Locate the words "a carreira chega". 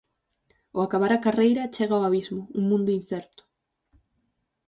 1.13-1.99